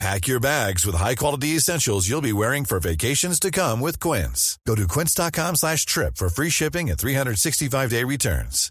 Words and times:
Pack 0.00 0.26
your 0.26 0.40
bags 0.40 0.84
with 0.84 0.96
high-quality 0.96 1.56
essentials 1.56 2.08
you'll 2.08 2.20
be 2.20 2.32
wearing 2.32 2.64
for 2.64 2.80
vacations 2.80 3.38
to 3.40 3.50
come 3.50 3.80
with 3.80 3.98
Quince. 4.00 4.58
Go 4.66 4.74
to 4.74 4.86
quince.com 4.88 5.54
slash 5.56 5.86
trip 5.86 6.16
for 6.16 6.28
free 6.28 6.50
shipping 6.50 6.90
and 6.90 6.98
365-day 6.98 8.04
returns. 8.04 8.70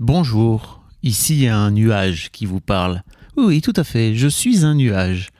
Bonjour, 0.00 0.82
ici 1.02 1.48
un 1.48 1.70
nuage 1.70 2.30
qui 2.30 2.46
vous 2.46 2.60
parle. 2.60 3.02
Oui, 3.36 3.60
tout 3.60 3.72
à 3.76 3.84
fait, 3.84 4.14
je 4.14 4.28
suis 4.28 4.64
un 4.64 4.74
nuage. 4.74 5.30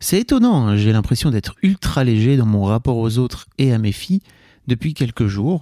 C'est 0.00 0.18
étonnant, 0.18 0.66
hein, 0.66 0.76
j'ai 0.76 0.92
l'impression 0.92 1.30
d'être 1.30 1.54
ultra 1.62 2.04
léger 2.04 2.36
dans 2.36 2.46
mon 2.46 2.64
rapport 2.64 2.96
aux 2.96 3.18
autres 3.18 3.46
et 3.58 3.72
à 3.72 3.78
mes 3.78 3.92
filles 3.92 4.20
depuis 4.66 4.94
quelques 4.94 5.26
jours, 5.26 5.60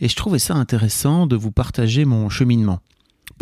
et 0.00 0.08
je 0.08 0.16
trouvais 0.16 0.38
ça 0.38 0.54
intéressant 0.54 1.26
de 1.26 1.36
vous 1.36 1.52
partager 1.52 2.04
mon 2.04 2.28
cheminement. 2.28 2.80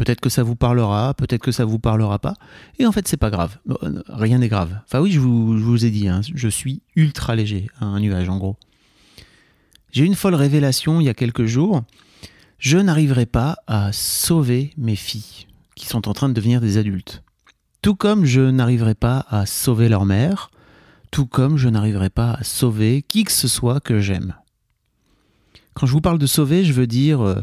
Peut-être 0.00 0.22
que 0.22 0.30
ça 0.30 0.42
vous 0.42 0.56
parlera, 0.56 1.12
peut-être 1.12 1.42
que 1.42 1.52
ça 1.52 1.66
vous 1.66 1.78
parlera 1.78 2.18
pas. 2.18 2.32
Et 2.78 2.86
en 2.86 2.90
fait, 2.92 3.06
c'est 3.06 3.18
pas 3.18 3.28
grave. 3.28 3.58
Euh, 3.82 4.02
rien 4.08 4.38
n'est 4.38 4.48
grave. 4.48 4.80
Enfin 4.86 4.98
oui, 4.98 5.12
je 5.12 5.20
vous, 5.20 5.84
ai 5.84 5.90
dit, 5.90 6.08
hein, 6.08 6.22
je 6.22 6.48
suis 6.48 6.80
ultra 6.96 7.36
léger, 7.36 7.66
un 7.82 8.00
nuage 8.00 8.30
en 8.30 8.38
gros. 8.38 8.56
J'ai 9.92 10.06
une 10.06 10.14
folle 10.14 10.36
révélation 10.36 11.02
il 11.02 11.04
y 11.04 11.10
a 11.10 11.14
quelques 11.14 11.44
jours. 11.44 11.82
Je 12.56 12.78
n'arriverai 12.78 13.26
pas 13.26 13.58
à 13.66 13.92
sauver 13.92 14.72
mes 14.78 14.96
filles 14.96 15.46
qui 15.74 15.84
sont 15.84 16.08
en 16.08 16.14
train 16.14 16.30
de 16.30 16.34
devenir 16.34 16.62
des 16.62 16.78
adultes. 16.78 17.22
Tout 17.82 17.94
comme 17.94 18.24
je 18.24 18.40
n'arriverai 18.40 18.94
pas 18.94 19.26
à 19.28 19.44
sauver 19.44 19.90
leur 19.90 20.06
mère, 20.06 20.50
tout 21.10 21.26
comme 21.26 21.58
je 21.58 21.68
n'arriverai 21.68 22.08
pas 22.08 22.38
à 22.40 22.42
sauver 22.42 23.02
qui 23.06 23.24
que 23.24 23.32
ce 23.32 23.48
soit 23.48 23.80
que 23.80 24.00
j'aime. 24.00 24.34
Quand 25.74 25.84
je 25.84 25.92
vous 25.92 26.00
parle 26.00 26.18
de 26.18 26.26
sauver, 26.26 26.64
je 26.64 26.72
veux 26.72 26.86
dire 26.86 27.20
euh, 27.20 27.42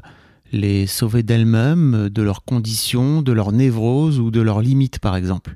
les 0.51 0.87
sauver 0.87 1.23
d'elles-mêmes, 1.23 2.09
de 2.09 2.21
leurs 2.21 2.43
conditions, 2.43 3.21
de 3.21 3.31
leurs 3.31 3.51
névroses 3.51 4.19
ou 4.19 4.31
de 4.31 4.41
leurs 4.41 4.61
limites 4.61 4.99
par 4.99 5.15
exemple. 5.15 5.55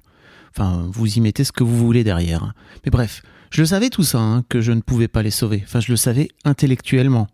Enfin, 0.55 0.85
vous 0.91 1.17
y 1.17 1.21
mettez 1.21 1.43
ce 1.43 1.51
que 1.51 1.63
vous 1.63 1.77
voulez 1.77 2.03
derrière. 2.03 2.53
Mais 2.85 2.91
bref, 2.91 3.21
je 3.51 3.61
le 3.61 3.67
savais 3.67 3.89
tout 3.89 4.03
ça, 4.03 4.19
hein, 4.19 4.43
que 4.49 4.61
je 4.61 4.71
ne 4.71 4.81
pouvais 4.81 5.07
pas 5.07 5.23
les 5.23 5.31
sauver. 5.31 5.61
Enfin, 5.63 5.79
je 5.79 5.91
le 5.91 5.97
savais 5.97 6.29
intellectuellement. 6.43 7.27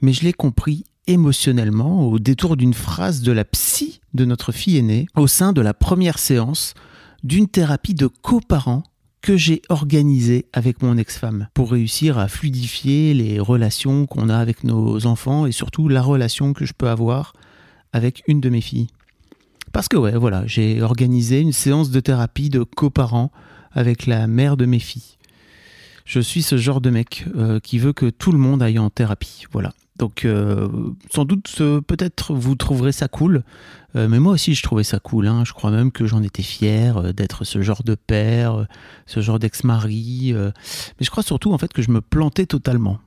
Mais 0.00 0.12
je 0.12 0.24
l'ai 0.24 0.32
compris 0.32 0.84
émotionnellement 1.06 2.08
au 2.08 2.18
détour 2.18 2.56
d'une 2.56 2.74
phrase 2.74 3.20
de 3.20 3.32
la 3.32 3.44
psy 3.44 4.00
de 4.14 4.24
notre 4.24 4.52
fille 4.52 4.78
aînée 4.78 5.06
au 5.16 5.26
sein 5.26 5.52
de 5.52 5.60
la 5.60 5.74
première 5.74 6.18
séance 6.18 6.74
d'une 7.22 7.48
thérapie 7.48 7.94
de 7.94 8.06
coparents 8.06 8.82
que 9.24 9.38
j'ai 9.38 9.62
organisé 9.70 10.44
avec 10.52 10.82
mon 10.82 10.98
ex-femme 10.98 11.48
pour 11.54 11.72
réussir 11.72 12.18
à 12.18 12.28
fluidifier 12.28 13.14
les 13.14 13.40
relations 13.40 14.04
qu'on 14.04 14.28
a 14.28 14.36
avec 14.36 14.64
nos 14.64 15.06
enfants 15.06 15.46
et 15.46 15.52
surtout 15.52 15.88
la 15.88 16.02
relation 16.02 16.52
que 16.52 16.66
je 16.66 16.74
peux 16.74 16.90
avoir 16.90 17.32
avec 17.94 18.22
une 18.26 18.42
de 18.42 18.50
mes 18.50 18.60
filles. 18.60 18.88
Parce 19.72 19.88
que 19.88 19.96
ouais, 19.96 20.14
voilà, 20.14 20.46
j'ai 20.46 20.82
organisé 20.82 21.40
une 21.40 21.54
séance 21.54 21.90
de 21.90 22.00
thérapie 22.00 22.50
de 22.50 22.64
coparents 22.64 23.32
avec 23.72 24.04
la 24.06 24.26
mère 24.26 24.58
de 24.58 24.66
mes 24.66 24.78
filles. 24.78 25.16
Je 26.04 26.20
suis 26.20 26.42
ce 26.42 26.58
genre 26.58 26.80
de 26.80 26.90
mec 26.90 27.26
euh, 27.34 27.60
qui 27.60 27.78
veut 27.78 27.94
que 27.94 28.10
tout 28.10 28.30
le 28.30 28.38
monde 28.38 28.62
aille 28.62 28.78
en 28.78 28.90
thérapie. 28.90 29.44
Voilà. 29.52 29.72
Donc 29.96 30.24
euh, 30.24 30.68
sans 31.10 31.24
doute 31.24 31.54
euh, 31.60 31.80
peut-être 31.80 32.34
vous 32.34 32.56
trouverez 32.56 32.92
ça 32.92 33.06
cool, 33.08 33.44
mais 33.94 34.18
moi 34.18 34.32
aussi 34.32 34.56
je 34.56 34.62
trouvais 34.62 34.82
ça 34.82 34.98
cool. 34.98 35.28
Hein. 35.28 35.44
Je 35.46 35.52
crois 35.52 35.70
même 35.70 35.92
que 35.92 36.04
j'en 36.04 36.20
étais 36.22 36.42
fier 36.42 37.14
d'être 37.14 37.44
ce 37.44 37.62
genre 37.62 37.84
de 37.84 37.94
père, 37.94 38.66
ce 39.06 39.20
genre 39.20 39.38
d'ex-mari. 39.38 40.32
mais 40.34 40.52
je 41.00 41.10
crois 41.10 41.22
surtout 41.22 41.52
en 41.52 41.58
fait 41.58 41.72
que 41.72 41.80
je 41.80 41.92
me 41.92 42.00
plantais 42.00 42.46
totalement. 42.46 42.98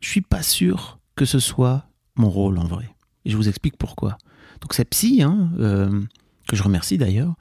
Je 0.00 0.08
suis 0.08 0.22
pas 0.22 0.42
sûr 0.42 0.98
que 1.14 1.24
ce 1.24 1.38
soit 1.38 1.86
mon 2.16 2.28
rôle 2.28 2.58
en 2.58 2.64
vrai. 2.64 2.90
Et 3.24 3.30
je 3.30 3.36
vous 3.36 3.48
explique 3.48 3.76
pourquoi. 3.76 4.18
Donc 4.62 4.74
cette 4.74 4.90
psy, 4.90 5.22
hein, 5.22 5.50
que 6.48 6.56
je 6.56 6.62
remercie 6.64 6.98
d'ailleurs, 6.98 7.36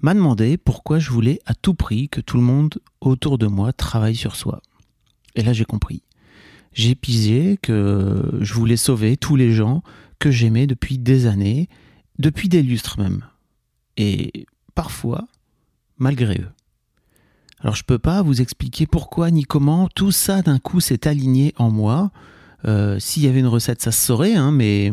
m'a 0.00 0.14
demandé 0.14 0.56
pourquoi 0.56 0.98
je 0.98 1.10
voulais 1.10 1.40
à 1.46 1.54
tout 1.54 1.74
prix 1.74 2.08
que 2.08 2.20
tout 2.20 2.36
le 2.36 2.42
monde 2.42 2.78
autour 3.00 3.38
de 3.38 3.46
moi 3.46 3.72
travaille 3.72 4.16
sur 4.16 4.36
soi. 4.36 4.62
Et 5.34 5.42
là 5.42 5.52
j'ai 5.52 5.64
compris 5.64 6.02
j'ai 6.72 6.94
pigé 6.94 7.58
que 7.60 8.38
je 8.40 8.54
voulais 8.54 8.76
sauver 8.76 9.16
tous 9.16 9.36
les 9.36 9.52
gens 9.52 9.82
que 10.18 10.30
j'aimais 10.30 10.66
depuis 10.66 10.98
des 10.98 11.26
années, 11.26 11.68
depuis 12.18 12.48
des 12.48 12.62
lustres 12.62 13.00
même. 13.00 13.24
Et 13.96 14.46
parfois, 14.74 15.26
malgré 15.96 16.38
eux. 16.38 16.50
Alors 17.60 17.74
je 17.74 17.82
peux 17.82 17.98
pas 17.98 18.22
vous 18.22 18.40
expliquer 18.40 18.86
pourquoi 18.86 19.32
ni 19.32 19.42
comment 19.42 19.88
tout 19.88 20.12
ça 20.12 20.42
d'un 20.42 20.60
coup 20.60 20.80
s'est 20.80 21.08
aligné 21.08 21.52
en 21.56 21.70
moi. 21.70 22.12
Euh, 22.64 23.00
s'il 23.00 23.24
y 23.24 23.28
avait 23.28 23.40
une 23.40 23.46
recette, 23.46 23.82
ça 23.82 23.90
se 23.90 24.06
saurait, 24.06 24.34
hein, 24.34 24.52
mais 24.52 24.92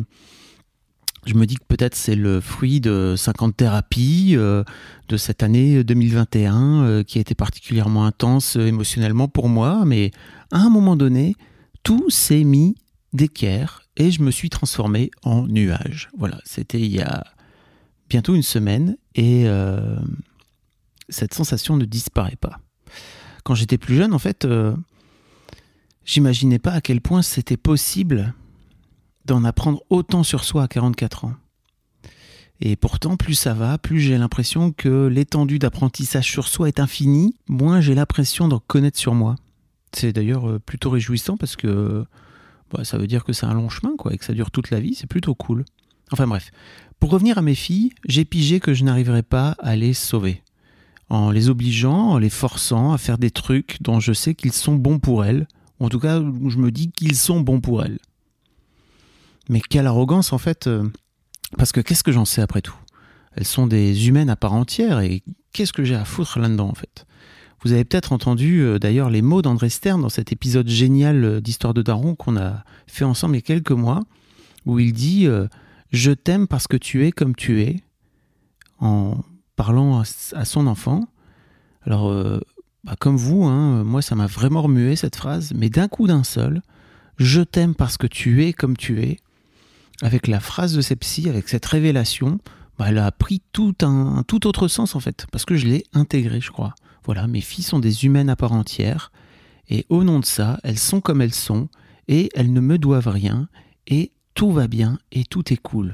je 1.25 1.33
me 1.33 1.45
dis 1.45 1.55
que 1.55 1.65
peut-être 1.67 1.95
c'est 1.95 2.15
le 2.15 2.39
fruit 2.39 2.81
de 2.81 3.15
50 3.17 3.57
thérapies 3.57 4.33
euh, 4.35 4.63
de 5.09 5.17
cette 5.17 5.43
année 5.43 5.83
2021 5.83 6.83
euh, 6.83 7.03
qui 7.03 7.17
a 7.17 7.21
été 7.21 7.35
particulièrement 7.35 8.05
intense 8.05 8.55
émotionnellement 8.55 9.27
pour 9.27 9.49
moi, 9.49 9.83
mais 9.85 10.11
à 10.51 10.59
un 10.59 10.69
moment 10.69 10.95
donné, 10.95 11.35
tout 11.83 12.09
s'est 12.09 12.43
mis 12.43 12.75
d'équerre 13.13 13.83
et 13.97 14.11
je 14.11 14.21
me 14.21 14.31
suis 14.31 14.49
transformé 14.49 15.11
en 15.23 15.47
nuage. 15.47 16.09
Voilà, 16.17 16.39
c'était 16.45 16.79
il 16.79 16.93
y 16.93 17.01
a 17.01 17.23
bientôt 18.09 18.35
une 18.35 18.43
semaine 18.43 18.97
et 19.15 19.43
euh, 19.47 19.97
cette 21.09 21.33
sensation 21.33 21.77
ne 21.77 21.85
disparaît 21.85 22.37
pas. 22.39 22.59
Quand 23.43 23.55
j'étais 23.55 23.77
plus 23.77 23.95
jeune, 23.95 24.13
en 24.13 24.19
fait, 24.19 24.45
euh, 24.45 24.75
j'imaginais 26.03 26.59
pas 26.59 26.71
à 26.71 26.81
quel 26.81 27.01
point 27.01 27.21
c'était 27.21 27.57
possible 27.57 28.33
d'en 29.25 29.43
apprendre 29.43 29.83
autant 29.89 30.23
sur 30.23 30.43
soi 30.43 30.63
à 30.63 30.67
44 30.67 31.25
ans. 31.25 31.33
Et 32.61 32.75
pourtant, 32.75 33.17
plus 33.17 33.33
ça 33.33 33.53
va, 33.53 33.77
plus 33.77 33.99
j'ai 33.99 34.17
l'impression 34.17 34.71
que 34.71 35.07
l'étendue 35.07 35.59
d'apprentissage 35.59 36.29
sur 36.29 36.47
soi 36.47 36.69
est 36.69 36.79
infinie, 36.79 37.35
moins 37.47 37.81
j'ai 37.81 37.95
l'impression 37.95 38.47
d'en 38.47 38.59
connaître 38.59 38.97
sur 38.97 39.13
moi. 39.13 39.35
C'est 39.91 40.13
d'ailleurs 40.13 40.49
euh, 40.49 40.59
plutôt 40.59 40.89
réjouissant 40.89 41.37
parce 41.37 41.55
que 41.55 42.05
bah, 42.71 42.83
ça 42.83 42.97
veut 42.97 43.07
dire 43.07 43.23
que 43.23 43.33
c'est 43.33 43.45
un 43.45 43.53
long 43.53 43.69
chemin 43.69 43.95
quoi, 43.97 44.13
et 44.13 44.17
que 44.17 44.25
ça 44.25 44.33
dure 44.33 44.51
toute 44.51 44.69
la 44.69 44.79
vie, 44.79 44.95
c'est 44.95 45.07
plutôt 45.07 45.35
cool. 45.35 45.65
Enfin 46.11 46.27
bref, 46.27 46.51
pour 46.99 47.09
revenir 47.09 47.37
à 47.37 47.41
mes 47.41 47.55
filles, 47.55 47.91
j'ai 48.07 48.25
pigé 48.25 48.59
que 48.59 48.73
je 48.73 48.83
n'arriverais 48.83 49.23
pas 49.23 49.55
à 49.59 49.75
les 49.75 49.93
sauver. 49.93 50.41
En 51.09 51.31
les 51.31 51.49
obligeant, 51.49 52.11
en 52.11 52.17
les 52.17 52.29
forçant 52.29 52.93
à 52.93 52.97
faire 52.97 53.17
des 53.17 53.31
trucs 53.31 53.77
dont 53.81 53.99
je 53.99 54.13
sais 54.13 54.33
qu'ils 54.33 54.53
sont 54.53 54.75
bons 54.75 54.99
pour 54.99 55.25
elles, 55.25 55.47
en 55.79 55.89
tout 55.89 55.99
cas 55.99 56.19
je 56.19 56.57
me 56.57 56.71
dis 56.71 56.91
qu'ils 56.91 57.15
sont 57.15 57.41
bons 57.41 57.59
pour 57.59 57.83
elles. 57.83 57.99
Mais 59.49 59.61
quelle 59.61 59.87
arrogance 59.87 60.33
en 60.33 60.37
fait, 60.37 60.67
euh, 60.67 60.87
parce 61.57 61.71
que 61.71 61.81
qu'est-ce 61.81 62.03
que 62.03 62.11
j'en 62.11 62.25
sais 62.25 62.41
après 62.41 62.61
tout? 62.61 62.75
Elles 63.35 63.45
sont 63.45 63.67
des 63.67 64.07
humaines 64.07 64.29
à 64.29 64.35
part 64.35 64.53
entière 64.53 65.01
et 65.01 65.23
qu'est-ce 65.53 65.73
que 65.73 65.83
j'ai 65.83 65.95
à 65.95 66.05
foutre 66.05 66.39
là-dedans 66.39 66.69
en 66.69 66.73
fait? 66.73 67.05
Vous 67.63 67.73
avez 67.73 67.83
peut-être 67.83 68.11
entendu 68.11 68.61
euh, 68.61 68.79
d'ailleurs 68.79 69.09
les 69.09 69.21
mots 69.21 69.41
d'André 69.41 69.69
Stern 69.69 70.01
dans 70.01 70.09
cet 70.09 70.31
épisode 70.31 70.67
génial 70.67 71.23
euh, 71.23 71.41
d'Histoire 71.41 71.73
de 71.73 71.81
Daron 71.81 72.15
qu'on 72.15 72.37
a 72.37 72.63
fait 72.87 73.05
ensemble 73.05 73.35
il 73.35 73.37
y 73.37 73.39
a 73.39 73.41
quelques 73.41 73.71
mois, 73.71 74.03
où 74.65 74.79
il 74.79 74.93
dit 74.93 75.27
Je 75.91 76.11
t'aime 76.11 76.47
parce 76.47 76.67
que 76.67 76.77
tu 76.77 77.05
es 77.05 77.11
comme 77.11 77.35
tu 77.35 77.61
es, 77.61 77.83
en 78.79 79.17
parlant 79.55 80.01
à, 80.01 80.45
son 80.45 80.65
enfant. 80.65 81.07
Alors, 81.83 82.11
bah, 82.83 82.95
comme 82.99 83.15
vous, 83.15 83.43
hein, 83.43 83.83
moi 83.83 84.01
ça 84.01 84.15
m'a 84.15 84.25
vraiment 84.25 84.63
remué 84.63 84.95
cette 84.95 85.15
phrase, 85.15 85.53
mais 85.55 85.69
d'un 85.69 85.87
coup 85.87 86.07
d'un 86.07 86.23
seul, 86.23 86.63
Je 87.17 87.41
t'aime 87.41 87.75
parce 87.75 87.97
que 87.97 88.07
tu 88.07 88.43
es 88.43 88.53
comme 88.53 88.75
tu 88.75 89.03
es, 89.03 89.19
avec 90.01 90.27
la 90.27 90.39
phrase 90.39 90.75
de 90.75 90.81
Sepsi, 90.81 91.29
avec 91.29 91.47
cette 91.47 91.65
révélation, 91.65 92.39
bah, 92.77 92.85
elle 92.89 92.97
a 92.97 93.11
pris 93.11 93.41
tout 93.51 93.75
un, 93.81 94.23
tout 94.27 94.47
autre 94.47 94.67
sens 94.67 94.95
en 94.95 94.99
fait, 94.99 95.25
parce 95.31 95.45
que 95.45 95.55
je 95.55 95.67
l'ai 95.67 95.83
intégré, 95.93 96.41
je 96.41 96.51
crois. 96.51 96.75
Voilà, 97.05 97.27
mes 97.27 97.41
filles 97.41 97.63
sont 97.63 97.79
des 97.79 98.05
humaines 98.05 98.29
à 98.29 98.35
part 98.35 98.51
entière, 98.51 99.11
et 99.69 99.85
au 99.89 100.03
nom 100.03 100.19
de 100.19 100.25
ça, 100.25 100.59
elles 100.63 100.79
sont 100.79 101.01
comme 101.01 101.21
elles 101.21 101.33
sont, 101.33 101.69
et 102.07 102.29
elles 102.35 102.51
ne 102.51 102.59
me 102.59 102.77
doivent 102.77 103.07
rien, 103.07 103.47
et 103.87 104.11
tout 104.33 104.51
va 104.51 104.67
bien, 104.67 104.99
et 105.11 105.23
tout 105.23 105.53
est 105.53 105.57
cool. 105.57 105.91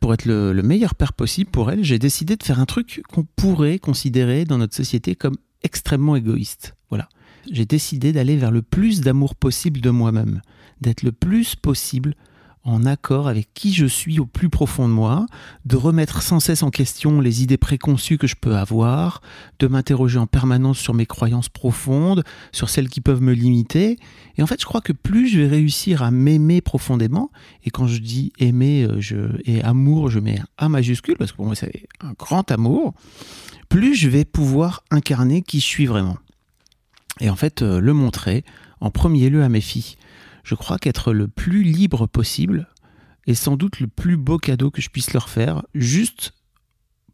Pour 0.00 0.14
être 0.14 0.24
le, 0.24 0.52
meilleur 0.62 0.94
père 0.94 1.12
possible 1.12 1.50
pour 1.50 1.70
elles, 1.70 1.84
j'ai 1.84 1.98
décidé 1.98 2.36
de 2.36 2.42
faire 2.42 2.60
un 2.60 2.66
truc 2.66 3.02
qu'on 3.12 3.24
pourrait 3.24 3.78
considérer 3.78 4.44
dans 4.44 4.58
notre 4.58 4.74
société 4.74 5.14
comme 5.14 5.36
extrêmement 5.62 6.16
égoïste. 6.16 6.74
Voilà. 6.88 7.08
J'ai 7.50 7.66
décidé 7.66 8.12
d'aller 8.12 8.36
vers 8.36 8.50
le 8.50 8.62
plus 8.62 9.00
d'amour 9.02 9.34
possible 9.34 9.80
de 9.80 9.90
moi-même, 9.90 10.40
d'être 10.80 11.02
le 11.02 11.12
plus 11.12 11.54
possible 11.54 12.14
en 12.64 12.84
accord 12.84 13.26
avec 13.26 13.48
qui 13.54 13.72
je 13.72 13.86
suis 13.86 14.20
au 14.20 14.26
plus 14.26 14.50
profond 14.50 14.86
de 14.86 14.92
moi, 14.92 15.26
de 15.64 15.76
remettre 15.76 16.22
sans 16.22 16.40
cesse 16.40 16.62
en 16.62 16.70
question 16.70 17.20
les 17.20 17.42
idées 17.42 17.56
préconçues 17.56 18.18
que 18.18 18.26
je 18.26 18.36
peux 18.38 18.54
avoir, 18.54 19.22
de 19.58 19.66
m'interroger 19.66 20.18
en 20.18 20.26
permanence 20.26 20.78
sur 20.78 20.92
mes 20.92 21.06
croyances 21.06 21.48
profondes, 21.48 22.22
sur 22.52 22.68
celles 22.68 22.88
qui 22.88 23.00
peuvent 23.00 23.22
me 23.22 23.32
limiter. 23.32 23.98
Et 24.36 24.42
en 24.42 24.46
fait, 24.46 24.60
je 24.60 24.66
crois 24.66 24.82
que 24.82 24.92
plus 24.92 25.28
je 25.28 25.40
vais 25.40 25.48
réussir 25.48 26.02
à 26.02 26.10
m'aimer 26.10 26.60
profondément, 26.60 27.30
et 27.64 27.70
quand 27.70 27.86
je 27.86 27.98
dis 27.98 28.32
aimer 28.38 28.84
euh, 28.84 29.00
je, 29.00 29.16
et 29.44 29.62
amour, 29.62 30.10
je 30.10 30.20
mets 30.20 30.40
A 30.58 30.68
majuscule, 30.68 31.16
parce 31.16 31.32
que 31.32 31.36
pour 31.36 31.46
moi 31.46 31.54
c'est 31.54 31.84
un 32.00 32.12
grand 32.12 32.50
amour, 32.50 32.92
plus 33.70 33.94
je 33.94 34.08
vais 34.08 34.26
pouvoir 34.26 34.84
incarner 34.90 35.40
qui 35.40 35.60
je 35.60 35.66
suis 35.66 35.86
vraiment. 35.86 36.18
Et 37.20 37.30
en 37.30 37.36
fait, 37.36 37.62
euh, 37.62 37.80
le 37.80 37.92
montrer 37.92 38.44
en 38.80 38.90
premier 38.90 39.30
lieu 39.30 39.42
à 39.42 39.48
mes 39.48 39.60
filles 39.60 39.96
je 40.44 40.54
crois 40.54 40.78
qu'être 40.78 41.12
le 41.12 41.28
plus 41.28 41.62
libre 41.62 42.06
possible 42.06 42.68
est 43.26 43.34
sans 43.34 43.56
doute 43.56 43.80
le 43.80 43.86
plus 43.86 44.16
beau 44.16 44.38
cadeau 44.38 44.70
que 44.70 44.80
je 44.80 44.90
puisse 44.90 45.12
leur 45.12 45.28
faire, 45.28 45.62
juste 45.74 46.32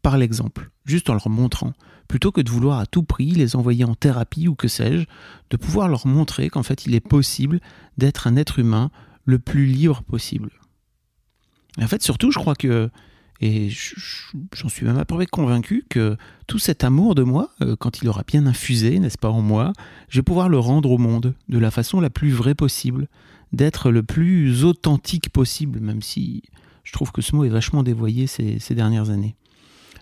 par 0.01 0.17
l'exemple, 0.17 0.71
juste 0.85 1.09
en 1.09 1.13
leur 1.13 1.29
montrant, 1.29 1.73
plutôt 2.07 2.31
que 2.31 2.41
de 2.41 2.49
vouloir 2.49 2.79
à 2.79 2.85
tout 2.85 3.03
prix 3.03 3.31
les 3.31 3.55
envoyer 3.55 3.83
en 3.83 3.95
thérapie 3.95 4.47
ou 4.47 4.55
que 4.55 4.67
sais-je, 4.67 5.05
de 5.49 5.57
pouvoir 5.57 5.87
leur 5.89 6.07
montrer 6.07 6.49
qu'en 6.49 6.63
fait 6.63 6.85
il 6.85 6.95
est 6.95 7.01
possible 7.01 7.59
d'être 7.97 8.27
un 8.27 8.35
être 8.35 8.59
humain 8.59 8.91
le 9.25 9.39
plus 9.39 9.65
libre 9.65 10.03
possible. 10.03 10.51
Et 11.77 11.83
en 11.83 11.87
fait, 11.87 12.01
surtout, 12.01 12.31
je 12.31 12.39
crois 12.39 12.55
que 12.55 12.89
et 13.41 13.69
j'en 14.53 14.69
suis 14.69 14.85
même 14.85 14.97
à 14.97 15.05
peu 15.05 15.15
près 15.15 15.25
convaincu 15.25 15.85
que 15.89 16.17
tout 16.47 16.59
cet 16.59 16.83
amour 16.83 17.15
de 17.15 17.23
moi, 17.23 17.51
euh, 17.61 17.75
quand 17.75 18.01
il 18.01 18.09
aura 18.09 18.23
bien 18.25 18.45
infusé, 18.45 18.99
n'est-ce 18.99 19.17
pas, 19.17 19.29
en 19.29 19.41
moi, 19.41 19.73
je 20.09 20.19
vais 20.19 20.23
pouvoir 20.23 20.49
le 20.49 20.59
rendre 20.59 20.91
au 20.91 20.97
monde 20.97 21.35
de 21.47 21.59
la 21.59 21.71
façon 21.71 21.99
la 21.99 22.09
plus 22.09 22.31
vraie 22.31 22.55
possible, 22.55 23.07
d'être 23.53 23.91
le 23.91 24.03
plus 24.03 24.63
authentique 24.63 25.29
possible, 25.29 25.79
même 25.79 26.01
si 26.01 26.43
je 26.83 26.93
trouve 26.93 27.11
que 27.11 27.21
ce 27.21 27.35
mot 27.35 27.45
est 27.45 27.49
vachement 27.49 27.83
dévoyé 27.83 28.27
ces 28.27 28.75
dernières 28.75 29.09
années. 29.09 29.35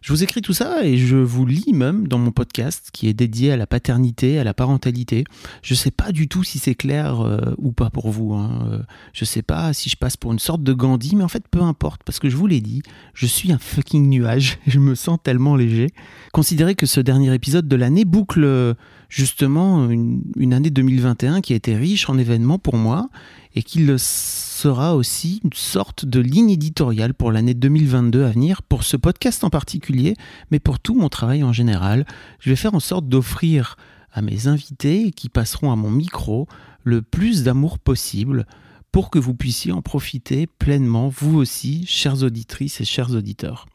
Je 0.06 0.14
vous 0.14 0.22
écris 0.22 0.44
tout 0.44 0.54
ça 0.54 0.86
et 0.86 0.98
je 0.98 1.16
vous 1.16 1.48
lis 1.48 1.74
même 1.74 2.08
dans 2.08 2.20
mon 2.20 2.30
podcast 2.30 2.90
qui 2.94 3.08
est 3.08 3.16
dédié 3.16 3.52
à 3.52 3.58
la 3.58 3.66
paternité, 3.66 4.38
à 4.38 4.44
la 4.44 4.54
parentalité. 4.54 5.24
Je 5.64 5.74
ne 5.74 5.78
sais 5.78 5.90
pas 5.90 6.12
du 6.12 6.28
tout 6.28 6.44
si 6.44 6.60
c'est 6.60 6.76
clair 6.76 7.22
euh, 7.22 7.56
ou 7.58 7.72
pas 7.72 7.90
pour 7.90 8.12
vous. 8.12 8.36
Hein. 8.36 8.68
Euh, 8.70 8.80
je 9.14 9.24
ne 9.24 9.26
sais 9.26 9.42
pas 9.42 9.74
si 9.74 9.90
je 9.90 9.98
passe 9.98 10.16
pour 10.16 10.32
une 10.32 10.38
sorte 10.38 10.62
de 10.62 10.74
Gandhi, 10.74 11.16
mais 11.16 11.24
en 11.24 11.28
fait 11.28 11.48
peu 11.50 11.64
importe 11.64 12.04
parce 12.04 12.20
que 12.20 12.30
je 12.30 12.38
vous 12.38 12.46
l'ai 12.46 12.62
dit, 12.62 12.84
je 13.16 13.26
suis 13.26 13.52
un 13.52 13.58
fucking 13.58 14.08
nuage. 14.08 14.60
Je 14.68 14.78
me 14.78 14.94
sens 14.94 15.18
tellement 15.24 15.56
léger. 15.56 15.88
Considérez 16.34 16.76
que 16.76 16.86
ce 16.86 17.00
dernier 17.00 17.34
épisode 17.34 17.68
de 17.68 17.76
l'année 17.76 18.06
boucle 18.06 18.76
justement 19.16 19.90
une, 19.90 20.54
année 20.54 20.70
2021 20.70 21.40
qui 21.40 21.54
a 21.54 21.56
été 21.56 21.74
riche 21.74 22.10
en 22.10 22.18
événements 22.18 22.60
pour 22.60 22.76
moi 22.76 23.10
et 23.56 23.64
qu'il 23.64 23.96
sera 23.98 24.94
aussi 24.94 25.40
une 25.46 25.54
sorte 25.54 26.04
de 26.04 26.20
ligne 26.20 26.50
éditoriale 26.50 27.14
pour 27.14 27.32
l'année 27.32 27.54
2022 27.54 28.26
à 28.26 28.32
venir, 28.32 28.62
pour 28.62 28.84
ce 28.84 28.98
podcast 28.98 29.46
en 29.46 29.50
particulier, 29.50 30.16
mais 30.52 30.60
pour 30.60 30.82
tout 30.82 30.96
mon 30.96 31.08
travail 31.08 31.46
en 31.46 31.54
général. 31.54 32.06
Je 32.42 32.50
vais 32.50 32.58
faire 32.58 32.76
en 32.76 32.82
sorte 32.82 33.08
d'offrir 33.08 33.78
à 34.12 34.22
mes 34.22 34.48
invités 34.48 35.12
qui 35.12 35.30
passeront 35.30 35.72
à 35.72 35.78
mon 35.78 35.92
micro 35.92 36.50
le 36.84 37.02
plus 37.02 37.44
d'amour 37.44 37.80
possible 37.80 38.46
pour 38.92 39.10
que 39.10 39.20
vous 39.20 39.34
puissiez 39.34 39.72
en 39.72 39.82
profiter 39.82 40.46
pleinement, 40.46 41.08
vous 41.08 41.38
aussi, 41.38 41.86
chères 41.86 42.22
auditrices 42.22 42.82
et 42.82 42.86
chers 42.86 43.12
auditeurs. 43.12 43.66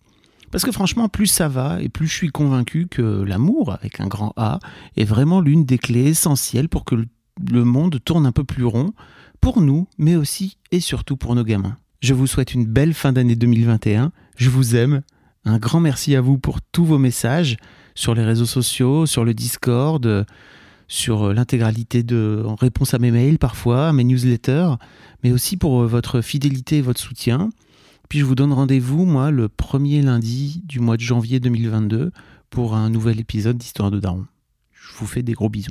Parce 0.51 0.65
que 0.65 0.73
franchement, 0.73 1.09
plus 1.09 1.27
ça 1.27 1.49
va 1.49 1.81
et 1.81 1.89
plus 1.89 2.09
je 2.09 2.15
suis 2.15 2.31
convaincu 2.31 2.89
que 2.89 3.03
l'amour, 3.03 3.73
avec 3.73 4.01
un 4.01 4.09
grand 4.09 4.33
A, 4.37 4.59
est 4.97 5.05
vraiment 5.05 5.41
l'une 5.41 5.65
des 5.65 5.79
clés 5.79 6.09
essentielles 6.09 6.69
pour 6.69 6.85
que 6.85 6.97
le 6.97 7.65
monde 7.65 7.99
tourne 8.05 8.27
un 8.27 8.33
peu 8.33 8.45
plus 8.45 8.65
rond, 8.65 8.93
pour 9.41 9.61
nous, 9.61 9.87
mais 9.97 10.17
aussi 10.17 10.59
et 10.71 10.81
surtout 10.81 11.17
pour 11.17 11.35
nos 11.35 11.45
gamins. 11.45 11.77
Je 12.01 12.15
vous 12.15 12.27
souhaite 12.27 12.55
une 12.55 12.67
belle 12.67 12.95
fin 12.95 13.13
d'année 13.13 13.37
2021. 13.37 14.13
Je 14.37 14.51
vous 14.51 14.77
aime. 14.77 15.03
Un 15.45 15.59
grand 15.59 15.81
merci 15.81 16.17
à 16.17 16.21
vous 16.21 16.39
pour 16.39 16.61
tous 16.61 16.85
vos 16.85 16.99
messages 16.99 17.57
sur 17.95 18.15
les 18.15 18.25
réseaux 18.25 18.47
sociaux, 18.47 19.07
sur 19.07 19.25
le 19.25 19.35
Discord, 19.35 20.27
sur 20.89 21.33
l'intégralité 21.33 22.03
de 22.03 22.43
en 22.47 22.57
réponse 22.57 22.93
à 22.95 22.99
mes 22.99 23.11
mails 23.11 23.39
parfois, 23.39 23.89
à 23.89 23.93
mes 23.93 24.05
newsletters, 24.05 24.75
mais 25.23 25.33
aussi 25.33 25.57
pour 25.57 25.85
votre 25.85 26.21
fidélité 26.21 26.79
et 26.79 26.83
votre 26.83 27.01
soutien. 27.01 27.51
Puis 28.11 28.19
je 28.19 28.25
vous 28.25 28.35
donne 28.35 28.53
rendez-vous, 28.53 29.05
moi, 29.05 29.31
le 29.31 29.49
premier 29.49 30.03
lundi 30.03 30.63
du 30.65 30.81
mois 30.81 30.97
de 30.97 31.01
janvier 31.01 31.39
2022 31.39 32.11
pour 32.51 32.75
un 32.75 32.91
nouvel 32.91 33.21
épisode 33.21 33.57
d'Histoire 33.57 33.93
de 33.93 34.01
Daron. 34.01 34.27
Je 34.73 34.97
vous 34.97 35.07
fais 35.07 35.23
des 35.23 35.33
gros 35.33 35.49
bisous. 35.49 35.71